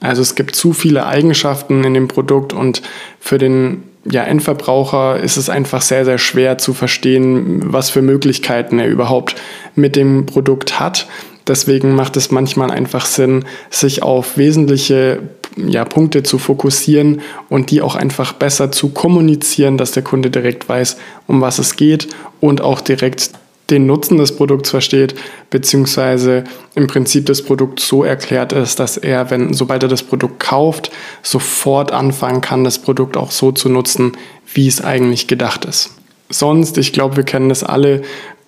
Also 0.00 0.22
es 0.22 0.34
gibt 0.34 0.54
zu 0.54 0.72
viele 0.72 1.06
Eigenschaften 1.06 1.82
in 1.82 1.94
dem 1.94 2.06
Produkt 2.06 2.52
und 2.52 2.82
für 3.18 3.38
den 3.38 3.82
ja, 4.08 4.22
Endverbraucher 4.22 5.18
ist 5.18 5.36
es 5.36 5.50
einfach 5.50 5.82
sehr, 5.82 6.04
sehr 6.04 6.18
schwer 6.18 6.58
zu 6.58 6.74
verstehen, 6.74 7.72
was 7.72 7.90
für 7.90 8.02
Möglichkeiten 8.02 8.78
er 8.78 8.86
überhaupt 8.86 9.34
mit 9.74 9.96
dem 9.96 10.26
Produkt 10.26 10.78
hat. 10.78 11.08
Deswegen 11.48 11.94
macht 11.94 12.16
es 12.16 12.30
manchmal 12.30 12.70
einfach 12.70 13.06
Sinn, 13.06 13.44
sich 13.70 14.02
auf 14.02 14.36
wesentliche 14.36 15.20
ja, 15.56 15.84
Punkte 15.84 16.22
zu 16.22 16.38
fokussieren 16.38 17.20
und 17.48 17.70
die 17.70 17.82
auch 17.82 17.96
einfach 17.96 18.32
besser 18.32 18.70
zu 18.70 18.90
kommunizieren, 18.90 19.78
dass 19.78 19.92
der 19.92 20.02
Kunde 20.02 20.30
direkt 20.30 20.68
weiß, 20.68 20.96
um 21.26 21.40
was 21.40 21.58
es 21.58 21.76
geht 21.76 22.08
und 22.40 22.60
auch 22.60 22.80
direkt 22.80 23.30
den 23.70 23.86
Nutzen 23.86 24.16
des 24.16 24.36
Produkts 24.36 24.70
versteht, 24.70 25.14
beziehungsweise 25.50 26.44
im 26.74 26.86
Prinzip 26.86 27.26
das 27.26 27.42
Produkt 27.42 27.80
so 27.80 28.04
erklärt 28.04 28.52
ist, 28.52 28.78
dass 28.78 28.96
er, 28.96 29.30
wenn, 29.30 29.54
sobald 29.54 29.82
er 29.82 29.88
das 29.88 30.02
Produkt 30.02 30.40
kauft, 30.40 30.90
sofort 31.22 31.90
anfangen 31.90 32.40
kann, 32.40 32.64
das 32.64 32.78
Produkt 32.78 33.16
auch 33.16 33.30
so 33.30 33.52
zu 33.52 33.68
nutzen, 33.68 34.12
wie 34.54 34.68
es 34.68 34.82
eigentlich 34.82 35.26
gedacht 35.26 35.64
ist. 35.64 35.90
Sonst, 36.28 36.78
ich 36.78 36.92
glaube, 36.92 37.16
wir 37.16 37.24
kennen 37.24 37.48
das 37.48 37.64
alle, 37.64 38.02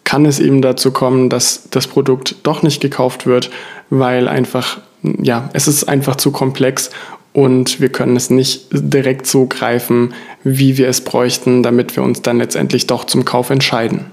kann 0.05 0.25
es 0.25 0.41
eben 0.41 0.63
dazu 0.63 0.91
kommen, 0.91 1.29
dass 1.29 1.69
das 1.71 1.87
Produkt 1.87 2.37
doch 2.45 2.63
nicht 2.63 2.81
gekauft 2.81 3.27
wird, 3.27 3.51
weil 3.91 4.29
einfach, 4.29 4.79
ja, 5.03 5.51
es 5.53 5.69
ist 5.69 5.85
einfach 5.85 6.17
zu 6.17 6.31
komplex 6.31 6.91
und 7.33 7.81
wir 7.81 7.91
können 7.91 8.17
es 8.17 8.31
nicht 8.31 8.69
direkt 8.73 9.27
so 9.27 9.47
greifen, 9.47 10.15
wie 10.45 10.79
wir 10.79 10.89
es 10.89 11.03
bräuchten, 11.03 11.63
damit 11.63 11.95
wir 11.95 12.03
uns 12.03 12.23
dann 12.23 12.39
letztendlich 12.39 12.87
doch 12.87 13.05
zum 13.05 13.25
Kauf 13.25 13.51
entscheiden. 13.51 14.07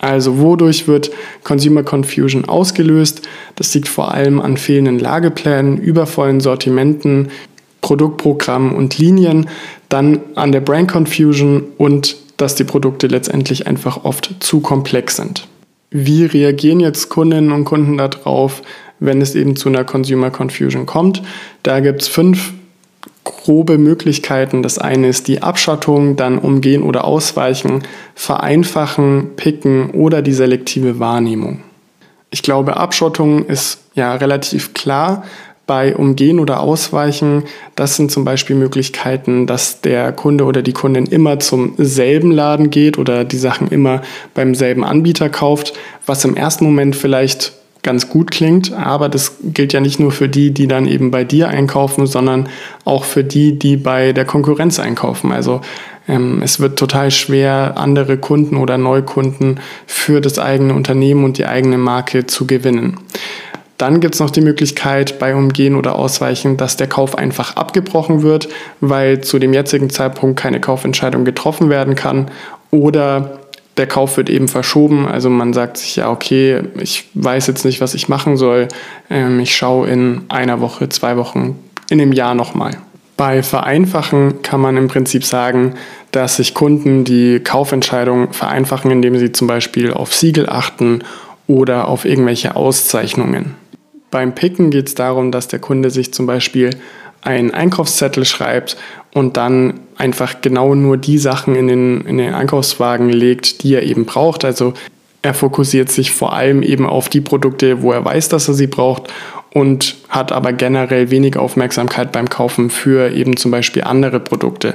Also 0.00 0.38
wodurch 0.38 0.88
wird 0.88 1.10
Consumer 1.44 1.82
Confusion 1.82 2.46
ausgelöst? 2.46 3.22
Das 3.56 3.72
liegt 3.74 3.88
vor 3.88 4.12
allem 4.12 4.40
an 4.40 4.56
fehlenden 4.56 4.98
Lageplänen, 4.98 5.76
übervollen 5.76 6.40
Sortimenten, 6.40 7.28
Produktprogrammen 7.82 8.74
und 8.74 8.98
Linien, 8.98 9.48
dann 9.88 10.20
an 10.34 10.52
der 10.52 10.60
Brand 10.60 10.90
Confusion 10.90 11.64
und 11.76 12.16
dass 12.38 12.54
die 12.54 12.64
Produkte 12.64 13.06
letztendlich 13.06 13.66
einfach 13.66 14.04
oft 14.04 14.34
zu 14.40 14.60
komplex 14.60 15.16
sind. 15.16 15.46
Wie 15.90 16.24
reagieren 16.24 16.80
jetzt 16.80 17.08
Kundinnen 17.10 17.52
und 17.52 17.64
Kunden 17.64 17.98
darauf, 17.98 18.62
wenn 19.00 19.20
es 19.20 19.34
eben 19.34 19.56
zu 19.56 19.68
einer 19.68 19.84
Consumer 19.84 20.30
Confusion 20.30 20.86
kommt? 20.86 21.22
Da 21.62 21.80
gibt 21.80 22.02
es 22.02 22.08
fünf 22.08 22.52
grobe 23.30 23.78
Möglichkeiten. 23.78 24.62
Das 24.62 24.78
eine 24.78 25.08
ist 25.08 25.28
die 25.28 25.42
Abschottung, 25.42 26.16
dann 26.16 26.38
umgehen 26.38 26.82
oder 26.82 27.04
ausweichen, 27.04 27.82
vereinfachen, 28.14 29.36
picken 29.36 29.90
oder 29.90 30.22
die 30.22 30.32
selektive 30.32 30.98
Wahrnehmung. 30.98 31.60
Ich 32.30 32.42
glaube, 32.42 32.76
Abschottung 32.76 33.46
ist 33.46 33.80
ja 33.94 34.14
relativ 34.14 34.74
klar. 34.74 35.24
Bei 35.66 35.94
Umgehen 35.94 36.40
oder 36.40 36.60
Ausweichen, 36.60 37.44
das 37.76 37.94
sind 37.94 38.10
zum 38.10 38.24
Beispiel 38.24 38.56
Möglichkeiten, 38.56 39.46
dass 39.46 39.80
der 39.80 40.10
Kunde 40.10 40.44
oder 40.44 40.62
die 40.62 40.72
Kundin 40.72 41.06
immer 41.06 41.38
zum 41.38 41.74
selben 41.78 42.32
Laden 42.32 42.70
geht 42.70 42.98
oder 42.98 43.24
die 43.24 43.38
Sachen 43.38 43.68
immer 43.68 44.02
beim 44.34 44.56
selben 44.56 44.82
Anbieter 44.82 45.28
kauft, 45.28 45.74
was 46.06 46.24
im 46.24 46.34
ersten 46.34 46.64
Moment 46.64 46.96
vielleicht 46.96 47.52
ganz 47.82 48.08
gut 48.08 48.30
klingt, 48.30 48.72
aber 48.72 49.08
das 49.08 49.36
gilt 49.42 49.72
ja 49.72 49.80
nicht 49.80 50.00
nur 50.00 50.12
für 50.12 50.28
die, 50.28 50.52
die 50.52 50.66
dann 50.66 50.86
eben 50.86 51.10
bei 51.10 51.24
dir 51.24 51.48
einkaufen, 51.48 52.06
sondern 52.06 52.48
auch 52.84 53.04
für 53.04 53.24
die, 53.24 53.58
die 53.58 53.76
bei 53.76 54.12
der 54.12 54.24
Konkurrenz 54.24 54.78
einkaufen. 54.78 55.32
Also 55.32 55.60
ähm, 56.08 56.42
es 56.42 56.60
wird 56.60 56.78
total 56.78 57.10
schwer, 57.10 57.74
andere 57.76 58.18
Kunden 58.18 58.56
oder 58.56 58.76
Neukunden 58.76 59.60
für 59.86 60.20
das 60.20 60.38
eigene 60.38 60.74
Unternehmen 60.74 61.24
und 61.24 61.38
die 61.38 61.46
eigene 61.46 61.78
Marke 61.78 62.26
zu 62.26 62.46
gewinnen. 62.46 62.98
Dann 63.78 64.00
gibt 64.00 64.14
es 64.14 64.20
noch 64.20 64.28
die 64.28 64.42
Möglichkeit 64.42 65.18
bei 65.18 65.34
Umgehen 65.34 65.74
oder 65.74 65.96
Ausweichen, 65.96 66.58
dass 66.58 66.76
der 66.76 66.86
Kauf 66.86 67.16
einfach 67.16 67.56
abgebrochen 67.56 68.20
wird, 68.20 68.50
weil 68.80 69.22
zu 69.22 69.38
dem 69.38 69.54
jetzigen 69.54 69.88
Zeitpunkt 69.88 70.38
keine 70.38 70.60
Kaufentscheidung 70.60 71.24
getroffen 71.24 71.70
werden 71.70 71.94
kann 71.94 72.30
oder 72.70 73.38
der 73.76 73.86
Kauf 73.86 74.16
wird 74.16 74.28
eben 74.28 74.48
verschoben. 74.48 75.06
Also 75.06 75.30
man 75.30 75.52
sagt 75.52 75.76
sich 75.78 75.96
ja, 75.96 76.10
okay, 76.10 76.62
ich 76.78 77.08
weiß 77.14 77.46
jetzt 77.46 77.64
nicht, 77.64 77.80
was 77.80 77.94
ich 77.94 78.08
machen 78.08 78.36
soll. 78.36 78.68
Ähm, 79.08 79.40
ich 79.40 79.54
schaue 79.54 79.88
in 79.88 80.22
einer 80.28 80.60
Woche, 80.60 80.88
zwei 80.88 81.16
Wochen, 81.16 81.58
in 81.88 82.00
einem 82.00 82.12
Jahr 82.12 82.34
nochmal. 82.34 82.76
Bei 83.16 83.42
Vereinfachen 83.42 84.42
kann 84.42 84.60
man 84.60 84.76
im 84.76 84.88
Prinzip 84.88 85.24
sagen, 85.24 85.74
dass 86.10 86.36
sich 86.36 86.54
Kunden 86.54 87.04
die 87.04 87.40
Kaufentscheidung 87.40 88.32
vereinfachen, 88.32 88.90
indem 88.90 89.18
sie 89.18 89.32
zum 89.32 89.46
Beispiel 89.46 89.92
auf 89.92 90.14
Siegel 90.14 90.48
achten 90.48 91.02
oder 91.46 91.88
auf 91.88 92.04
irgendwelche 92.04 92.56
Auszeichnungen. 92.56 93.56
Beim 94.10 94.34
Picken 94.34 94.70
geht 94.70 94.88
es 94.88 94.94
darum, 94.94 95.30
dass 95.30 95.48
der 95.48 95.58
Kunde 95.58 95.90
sich 95.90 96.12
zum 96.12 96.26
Beispiel 96.26 96.70
einen 97.22 97.52
Einkaufszettel 97.52 98.24
schreibt 98.24 98.76
und 99.12 99.36
dann 99.36 99.80
einfach 99.96 100.40
genau 100.40 100.74
nur 100.74 100.96
die 100.96 101.18
Sachen 101.18 101.54
in 101.54 101.68
den, 101.68 102.00
in 102.02 102.18
den 102.18 102.34
Einkaufswagen 102.34 103.10
legt, 103.10 103.62
die 103.62 103.74
er 103.74 103.82
eben 103.82 104.06
braucht. 104.06 104.44
Also 104.44 104.74
er 105.22 105.34
fokussiert 105.34 105.90
sich 105.90 106.12
vor 106.12 106.32
allem 106.32 106.62
eben 106.62 106.86
auf 106.86 107.08
die 107.08 107.20
Produkte, 107.20 107.82
wo 107.82 107.92
er 107.92 108.04
weiß, 108.04 108.28
dass 108.30 108.48
er 108.48 108.54
sie 108.54 108.66
braucht 108.66 109.12
und 109.52 109.96
hat 110.08 110.32
aber 110.32 110.52
generell 110.52 111.10
wenig 111.10 111.36
Aufmerksamkeit 111.36 112.12
beim 112.12 112.28
Kaufen 112.28 112.70
für 112.70 113.10
eben 113.10 113.36
zum 113.36 113.50
Beispiel 113.50 113.82
andere 113.84 114.20
Produkte. 114.20 114.72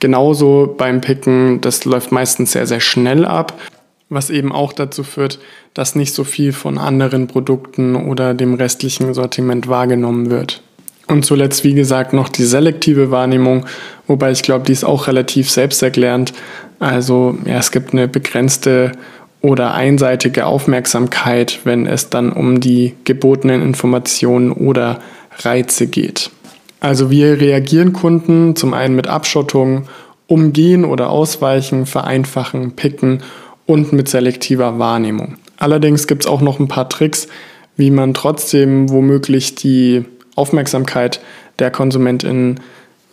Genauso 0.00 0.74
beim 0.76 1.00
Picken, 1.00 1.60
das 1.60 1.84
läuft 1.84 2.12
meistens 2.12 2.52
sehr, 2.52 2.66
sehr 2.66 2.80
schnell 2.80 3.24
ab, 3.24 3.60
was 4.08 4.30
eben 4.30 4.52
auch 4.52 4.72
dazu 4.72 5.02
führt, 5.02 5.38
dass 5.74 5.94
nicht 5.94 6.14
so 6.14 6.24
viel 6.24 6.52
von 6.52 6.78
anderen 6.78 7.26
Produkten 7.26 7.94
oder 7.94 8.34
dem 8.34 8.54
restlichen 8.54 9.12
Sortiment 9.12 9.68
wahrgenommen 9.68 10.30
wird. 10.30 10.62
Und 11.08 11.24
zuletzt, 11.24 11.64
wie 11.64 11.74
gesagt, 11.74 12.12
noch 12.12 12.28
die 12.28 12.44
selektive 12.44 13.10
Wahrnehmung, 13.10 13.64
wobei 14.06 14.30
ich 14.30 14.42
glaube, 14.42 14.66
die 14.66 14.72
ist 14.72 14.84
auch 14.84 15.06
relativ 15.06 15.50
selbsterklärend. 15.50 16.34
Also 16.78 17.36
ja, 17.46 17.58
es 17.58 17.72
gibt 17.72 17.92
eine 17.92 18.08
begrenzte 18.08 18.92
oder 19.40 19.72
einseitige 19.74 20.46
Aufmerksamkeit, 20.46 21.60
wenn 21.64 21.86
es 21.86 22.10
dann 22.10 22.32
um 22.32 22.60
die 22.60 22.94
gebotenen 23.04 23.62
Informationen 23.62 24.52
oder 24.52 24.98
Reize 25.38 25.86
geht. 25.86 26.30
Also 26.80 27.10
wir 27.10 27.40
reagieren 27.40 27.92
Kunden 27.92 28.54
zum 28.54 28.74
einen 28.74 28.94
mit 28.94 29.08
Abschottung, 29.08 29.88
Umgehen 30.26 30.84
oder 30.84 31.10
Ausweichen, 31.10 31.86
Vereinfachen, 31.86 32.72
Picken 32.72 33.22
und 33.66 33.92
mit 33.92 34.08
selektiver 34.08 34.78
Wahrnehmung. 34.78 35.36
Allerdings 35.56 36.06
gibt 36.06 36.24
es 36.24 36.30
auch 36.30 36.40
noch 36.40 36.60
ein 36.60 36.68
paar 36.68 36.88
Tricks, 36.88 37.28
wie 37.76 37.90
man 37.90 38.12
trotzdem 38.12 38.90
womöglich 38.90 39.54
die 39.54 40.04
Aufmerksamkeit 40.38 41.20
der 41.58 41.70
KonsumentInnen 41.70 42.60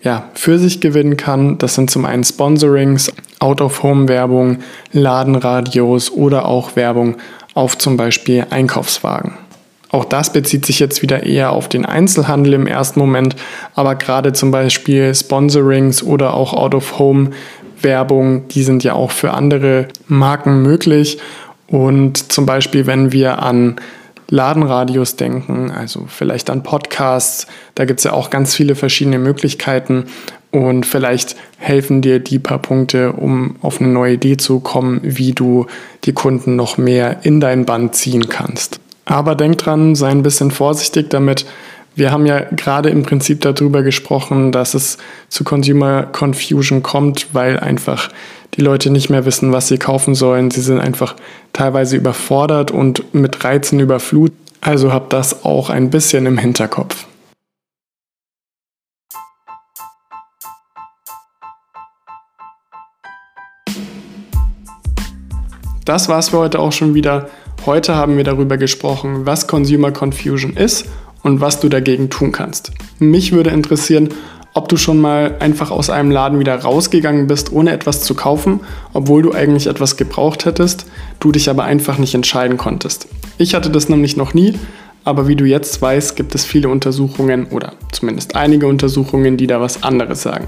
ja, 0.02 0.30
für 0.36 0.60
sich 0.60 0.80
gewinnen 0.80 1.18
kann. 1.18 1.58
Das 1.58 1.76
sind 1.76 1.90
zum 1.90 2.06
einen 2.06 2.24
Sponsorings, 2.24 3.12
Out-of-Home-Werbung, 3.40 4.60
Ladenradios 4.92 6.12
oder 6.12 6.46
auch 6.46 6.76
Werbung 6.76 7.18
auf 7.56 7.78
zum 7.78 7.98
Beispiel 7.98 8.46
Einkaufswagen. 8.50 9.34
Auch 9.90 10.06
das 10.06 10.32
bezieht 10.32 10.66
sich 10.66 10.80
jetzt 10.80 11.02
wieder 11.02 11.24
eher 11.24 11.52
auf 11.52 11.70
den 11.70 11.86
Einzelhandel 11.86 12.54
im 12.54 12.68
ersten 12.68 13.00
Moment, 13.00 13.36
aber 13.76 13.96
gerade 13.96 14.34
zum 14.34 14.52
Beispiel 14.52 15.14
Sponsorings 15.16 16.04
oder 16.04 16.34
auch 16.34 16.54
Out-of-Home-Werbung, 16.54 18.48
die 18.50 18.64
sind 18.64 18.84
ja 18.84 18.94
auch 18.94 19.12
für 19.12 19.34
andere 19.34 19.88
Marken 20.08 20.62
möglich. 20.62 21.20
Und 21.68 22.32
zum 22.32 22.46
Beispiel, 22.46 22.86
wenn 22.88 23.12
wir 23.12 23.42
an 23.42 23.78
Ladenradios 24.30 25.16
denken, 25.16 25.72
also 25.72 26.06
vielleicht 26.08 26.50
an 26.50 26.64
Podcasts. 26.64 27.48
Da 27.76 27.86
gibt 27.86 28.00
es 28.00 28.04
ja 28.04 28.14
auch 28.14 28.30
ganz 28.30 28.56
viele 28.56 28.76
verschiedene 28.76 29.20
Möglichkeiten 29.20 30.06
und 30.52 30.86
vielleicht 30.86 31.36
helfen 31.58 32.02
dir 32.02 32.20
die 32.20 32.40
paar 32.40 32.60
Punkte, 32.60 33.12
um 33.12 33.58
auf 33.62 33.82
eine 33.82 33.90
neue 33.90 34.14
Idee 34.14 34.38
zu 34.38 34.62
kommen, 34.62 35.02
wie 35.04 35.34
du 35.34 35.68
die 36.06 36.14
Kunden 36.14 36.56
noch 36.56 36.78
mehr 36.78 37.20
in 37.24 37.40
dein 37.40 37.66
Band 37.66 37.96
ziehen 37.96 38.30
kannst. 38.30 38.80
Aber 39.06 39.36
denk 39.36 39.58
dran, 39.58 39.96
sei 39.96 40.10
ein 40.10 40.24
bisschen 40.24 40.52
vorsichtig 40.52 41.10
damit. 41.10 41.46
Wir 41.96 42.12
haben 42.12 42.26
ja 42.26 42.40
gerade 42.40 42.90
im 42.90 43.04
Prinzip 43.04 43.42
darüber 43.42 43.84
gesprochen, 43.84 44.52
dass 44.52 44.74
es 44.74 44.98
zu 45.30 45.44
Consumer 45.44 46.04
Confusion 46.04 46.84
kommt, 46.84 47.28
weil 47.34 47.60
einfach 47.60 48.10
die 48.56 48.62
Leute 48.62 48.90
nicht 48.90 49.10
mehr 49.10 49.26
wissen, 49.26 49.52
was 49.52 49.68
sie 49.68 49.78
kaufen 49.78 50.16
sollen. 50.16 50.52
Sie 50.52 50.62
sind 50.62 50.80
einfach 50.80 51.16
teilweise 51.54 51.98
überfordert 51.98 52.72
und 52.72 53.14
mit 53.14 53.44
Reizen 53.44 53.80
überflutet. 53.80 54.38
Also 54.62 54.92
habt 54.92 55.14
das 55.14 55.44
auch 55.46 55.70
ein 55.70 55.90
bisschen 55.90 56.26
im 56.26 56.38
Hinterkopf. 56.38 57.06
Das 65.84 66.10
war's 66.10 66.30
für 66.30 66.40
heute 66.40 66.60
auch 66.60 66.72
schon 66.72 66.96
wieder. 66.96 67.30
Heute 67.66 67.96
haben 67.96 68.18
wir 68.18 68.24
darüber 68.24 68.58
gesprochen, 68.58 69.28
was 69.28 69.48
Consumer 69.48 69.92
Confusion 69.92 70.58
ist 70.58 70.88
und 71.22 71.42
was 71.42 71.60
du 71.60 71.70
dagegen 71.70 72.10
tun 72.10 72.32
kannst. 72.32 72.72
Mich 72.98 73.34
würde 73.34 73.52
interessieren, 73.52 74.10
ob 74.56 74.70
du 74.70 74.78
schon 74.78 75.00
mal 75.00 75.36
einfach 75.40 75.70
aus 75.70 75.90
einem 75.90 76.12
Laden 76.12 76.40
wieder 76.40 76.56
rausgegangen 76.56 77.28
bist, 77.28 77.52
ohne 77.52 77.74
etwas 77.74 78.02
zu 78.02 78.16
kaufen, 78.16 78.62
obwohl 78.94 79.22
du 79.22 79.34
eigentlich 79.34 79.68
etwas 79.68 79.98
gebraucht 79.98 80.46
hättest, 80.46 80.88
du 81.20 81.34
dich 81.34 81.50
aber 81.50 81.66
einfach 81.66 81.98
nicht 81.98 82.16
entscheiden 82.16 82.58
konntest. 82.58 83.08
Ich 83.38 83.54
hatte 83.54 83.70
das 83.70 83.90
nämlich 83.90 84.16
noch 84.16 84.34
nie, 84.34 84.58
aber 85.04 85.28
wie 85.28 85.36
du 85.36 85.44
jetzt 85.44 85.82
weißt, 85.82 86.16
gibt 86.16 86.34
es 86.36 86.46
viele 86.46 86.70
Untersuchungen 86.70 87.48
oder 87.48 87.74
zumindest 87.92 88.38
einige 88.38 88.68
Untersuchungen, 88.68 89.36
die 89.36 89.46
da 89.46 89.60
was 89.60 89.84
anderes 89.84 90.22
sagen. 90.22 90.48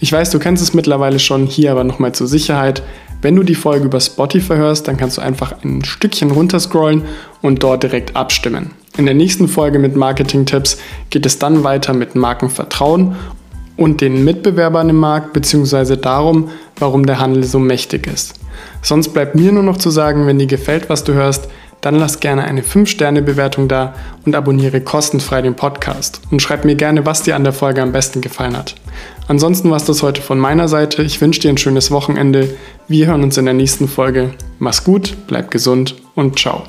Ich 0.00 0.10
weiß, 0.10 0.30
du 0.30 0.40
kennst 0.40 0.62
es 0.62 0.74
mittlerweile 0.74 1.20
schon, 1.20 1.46
hier 1.46 1.70
aber 1.70 1.84
nochmal 1.84 2.12
zur 2.12 2.26
Sicherheit. 2.26 2.82
Wenn 3.22 3.36
du 3.36 3.44
die 3.44 3.54
Folge 3.54 3.84
über 3.84 4.00
Spotify 4.00 4.54
hörst, 4.54 4.88
dann 4.88 4.96
kannst 4.96 5.18
du 5.18 5.22
einfach 5.22 5.62
ein 5.62 5.84
Stückchen 5.84 6.32
runterscrollen 6.32 7.02
und 7.42 7.62
dort 7.62 7.84
direkt 7.84 8.16
abstimmen. 8.16 8.72
In 8.96 9.06
der 9.06 9.14
nächsten 9.14 9.48
Folge 9.48 9.78
mit 9.78 9.96
Marketing-Tipps 9.96 10.78
geht 11.10 11.24
es 11.24 11.38
dann 11.38 11.64
weiter 11.64 11.94
mit 11.94 12.14
Markenvertrauen 12.14 13.16
und 13.76 14.00
den 14.00 14.24
Mitbewerbern 14.24 14.90
im 14.90 14.96
Markt 14.96 15.32
bzw. 15.32 15.96
darum, 15.96 16.50
warum 16.78 17.06
der 17.06 17.18
Handel 17.18 17.44
so 17.44 17.58
mächtig 17.58 18.06
ist. 18.06 18.34
Sonst 18.82 19.08
bleibt 19.08 19.34
mir 19.34 19.52
nur 19.52 19.62
noch 19.62 19.78
zu 19.78 19.90
sagen, 19.90 20.26
wenn 20.26 20.38
dir 20.38 20.46
gefällt, 20.46 20.90
was 20.90 21.04
du 21.04 21.14
hörst, 21.14 21.48
dann 21.80 21.94
lass 21.94 22.20
gerne 22.20 22.44
eine 22.44 22.62
5-Sterne-Bewertung 22.62 23.68
da 23.68 23.94
und 24.26 24.34
abonniere 24.34 24.80
kostenfrei 24.80 25.40
den 25.40 25.54
Podcast. 25.54 26.20
Und 26.30 26.42
schreib 26.42 26.64
mir 26.64 26.74
gerne, 26.74 27.06
was 27.06 27.22
dir 27.22 27.36
an 27.36 27.44
der 27.44 27.54
Folge 27.54 27.80
am 27.80 27.92
besten 27.92 28.20
gefallen 28.20 28.56
hat. 28.56 28.74
Ansonsten 29.28 29.70
war 29.70 29.78
es 29.78 29.84
das 29.84 30.02
heute 30.02 30.20
von 30.20 30.38
meiner 30.38 30.68
Seite. 30.68 31.02
Ich 31.02 31.20
wünsche 31.20 31.40
dir 31.40 31.50
ein 31.50 31.58
schönes 31.58 31.90
Wochenende. 31.90 32.54
Wir 32.88 33.06
hören 33.06 33.22
uns 33.22 33.38
in 33.38 33.46
der 33.46 33.54
nächsten 33.54 33.88
Folge. 33.88 34.30
Mach's 34.58 34.84
gut, 34.84 35.16
bleib 35.26 35.50
gesund 35.50 35.96
und 36.14 36.38
ciao. 36.38 36.64